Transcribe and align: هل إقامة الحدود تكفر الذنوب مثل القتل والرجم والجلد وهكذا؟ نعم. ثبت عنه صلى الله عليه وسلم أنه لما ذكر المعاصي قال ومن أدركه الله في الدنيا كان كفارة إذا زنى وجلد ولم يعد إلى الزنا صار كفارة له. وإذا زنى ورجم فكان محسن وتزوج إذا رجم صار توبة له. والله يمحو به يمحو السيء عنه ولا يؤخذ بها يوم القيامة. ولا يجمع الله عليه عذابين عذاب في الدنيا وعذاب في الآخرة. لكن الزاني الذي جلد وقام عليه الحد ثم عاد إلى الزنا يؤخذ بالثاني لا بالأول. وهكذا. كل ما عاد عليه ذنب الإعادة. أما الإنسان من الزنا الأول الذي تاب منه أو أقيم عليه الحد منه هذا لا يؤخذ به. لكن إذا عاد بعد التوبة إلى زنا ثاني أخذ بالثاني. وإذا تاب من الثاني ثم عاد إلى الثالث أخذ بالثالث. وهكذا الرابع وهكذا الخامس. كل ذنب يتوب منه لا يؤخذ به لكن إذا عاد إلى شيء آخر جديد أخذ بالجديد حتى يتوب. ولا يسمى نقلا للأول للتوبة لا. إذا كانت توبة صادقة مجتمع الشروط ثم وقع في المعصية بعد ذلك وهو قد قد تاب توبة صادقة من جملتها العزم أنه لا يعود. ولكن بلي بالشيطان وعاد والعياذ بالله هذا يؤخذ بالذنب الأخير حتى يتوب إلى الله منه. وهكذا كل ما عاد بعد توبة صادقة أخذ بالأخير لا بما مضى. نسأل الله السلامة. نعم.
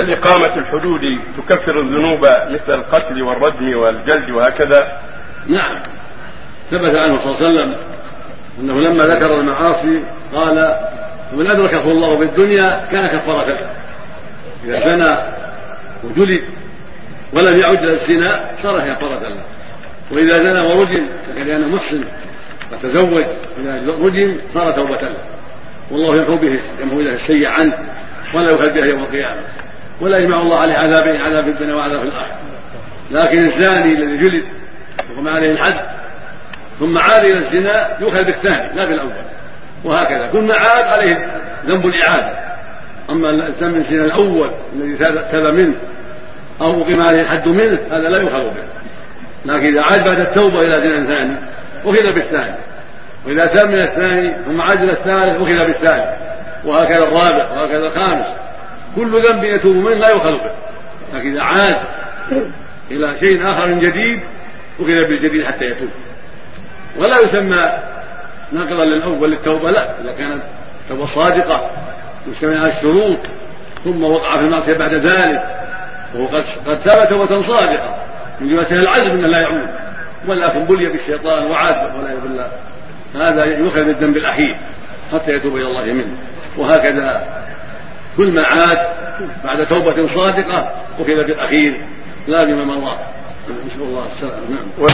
هل 0.00 0.12
إقامة 0.12 0.56
الحدود 0.56 1.18
تكفر 1.36 1.80
الذنوب 1.80 2.20
مثل 2.48 2.74
القتل 2.74 3.22
والرجم 3.22 3.76
والجلد 3.76 4.30
وهكذا؟ 4.30 5.00
نعم. 5.46 5.78
ثبت 6.70 6.94
عنه 6.94 7.18
صلى 7.18 7.24
الله 7.24 7.36
عليه 7.36 7.44
وسلم 7.44 7.74
أنه 8.60 8.80
لما 8.80 9.04
ذكر 9.14 9.40
المعاصي 9.40 10.02
قال 10.34 10.76
ومن 11.32 11.46
أدركه 11.46 11.90
الله 11.90 12.18
في 12.18 12.22
الدنيا 12.22 12.84
كان 12.94 13.06
كفارة 13.06 13.58
إذا 14.64 14.80
زنى 14.80 15.16
وجلد 16.04 16.42
ولم 17.32 17.56
يعد 17.62 17.84
إلى 17.84 18.02
الزنا 18.02 18.40
صار 18.62 18.80
كفارة 18.80 19.28
له. 19.28 19.42
وإذا 20.10 20.38
زنى 20.42 20.60
ورجم 20.60 21.06
فكان 21.36 21.68
محسن 21.68 22.04
وتزوج 22.72 23.24
إذا 23.60 23.82
رجم 24.02 24.36
صار 24.54 24.72
توبة 24.72 25.00
له. 25.00 25.16
والله 25.90 26.16
يمحو 26.16 26.36
به 26.36 26.60
يمحو 26.82 27.00
السيء 27.00 27.46
عنه 27.46 27.78
ولا 28.34 28.50
يؤخذ 28.50 28.70
بها 28.70 28.84
يوم 28.84 29.02
القيامة. 29.02 29.40
ولا 30.00 30.18
يجمع 30.18 30.40
الله 30.40 30.58
عليه 30.58 30.74
عذابين 30.74 31.20
عذاب 31.20 31.44
في 31.44 31.50
الدنيا 31.50 31.74
وعذاب 31.74 32.00
في 32.00 32.06
الآخرة. 32.06 32.36
لكن 33.10 33.48
الزاني 33.48 33.92
الذي 33.92 34.16
جلد 34.16 34.44
وقام 35.12 35.28
عليه 35.28 35.52
الحد 35.52 35.80
ثم 36.80 36.98
عاد 36.98 37.24
إلى 37.24 37.38
الزنا 37.38 38.00
يؤخذ 38.00 38.24
بالثاني 38.24 38.74
لا 38.74 38.84
بالأول. 38.84 39.12
وهكذا. 39.84 40.28
كل 40.32 40.40
ما 40.40 40.54
عاد 40.54 40.98
عليه 40.98 41.30
ذنب 41.66 41.86
الإعادة. 41.86 42.32
أما 43.10 43.30
الإنسان 43.30 43.70
من 43.70 43.80
الزنا 43.80 44.04
الأول 44.04 44.50
الذي 44.76 44.96
تاب 45.32 45.54
منه 45.54 45.74
أو 46.60 46.82
أقيم 46.82 47.06
عليه 47.08 47.22
الحد 47.22 47.48
منه 47.48 47.78
هذا 47.90 48.08
لا 48.08 48.18
يؤخذ 48.18 48.44
به. 48.44 48.62
لكن 49.44 49.66
إذا 49.66 49.82
عاد 49.82 50.04
بعد 50.04 50.20
التوبة 50.20 50.60
إلى 50.60 50.88
زنا 50.88 51.06
ثاني 51.06 51.36
أخذ 51.84 52.12
بالثاني. 52.12 52.54
وإذا 53.26 53.46
تاب 53.46 53.70
من 53.70 53.82
الثاني 53.82 54.34
ثم 54.46 54.60
عاد 54.60 54.82
إلى 54.82 54.92
الثالث 54.92 55.36
أخذ 55.42 55.66
بالثالث. 55.66 56.08
وهكذا 56.64 57.00
الرابع 57.08 57.50
وهكذا 57.52 57.86
الخامس. 57.86 58.26
كل 58.96 59.22
ذنب 59.22 59.44
يتوب 59.44 59.76
منه 59.76 59.94
لا 59.94 60.08
يؤخذ 60.14 60.32
به 60.32 60.50
لكن 61.14 61.32
إذا 61.32 61.42
عاد 61.42 61.76
إلى 62.90 63.18
شيء 63.20 63.50
آخر 63.50 63.66
جديد 63.66 64.20
أخذ 64.80 65.08
بالجديد 65.08 65.44
حتى 65.44 65.64
يتوب. 65.64 65.88
ولا 66.96 67.14
يسمى 67.26 67.72
نقلا 68.52 68.84
للأول 68.84 69.30
للتوبة 69.30 69.70
لا. 69.70 70.00
إذا 70.00 70.12
كانت 70.18 70.42
توبة 70.88 71.06
صادقة 71.06 71.70
مجتمع 72.26 72.66
الشروط 72.66 73.18
ثم 73.84 74.04
وقع 74.04 74.36
في 74.36 74.44
المعصية 74.44 74.76
بعد 74.76 74.94
ذلك 74.94 75.42
وهو 76.14 76.26
قد 76.26 76.44
قد 76.66 76.82
تاب 76.82 77.08
توبة 77.08 77.46
صادقة 77.46 77.96
من 78.40 78.48
جملتها 78.48 78.78
العزم 78.78 79.18
أنه 79.18 79.26
لا 79.26 79.40
يعود. 79.40 79.68
ولكن 80.28 80.64
بلي 80.64 80.88
بالشيطان 80.88 81.44
وعاد 81.44 81.96
والعياذ 81.96 82.20
بالله 82.20 82.50
هذا 83.14 83.44
يؤخذ 83.44 83.84
بالذنب 83.84 84.16
الأخير 84.16 84.56
حتى 85.12 85.32
يتوب 85.32 85.56
إلى 85.56 85.66
الله 85.66 85.84
منه. 85.84 86.16
وهكذا 86.58 87.41
كل 88.16 88.32
ما 88.32 88.42
عاد 88.42 88.78
بعد 89.44 89.66
توبة 89.66 90.14
صادقة 90.14 90.70
أخذ 90.98 91.06
بالأخير 91.06 91.80
لا 92.28 92.38
بما 92.44 92.64
مضى. 92.64 92.96
نسأل 93.66 93.82
الله 93.82 94.06
السلامة. 94.16 94.50
نعم. 94.50 94.86